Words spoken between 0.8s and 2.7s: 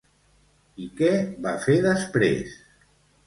I què va fer després?